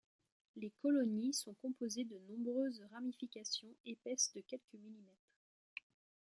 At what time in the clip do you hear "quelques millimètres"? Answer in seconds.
4.41-5.37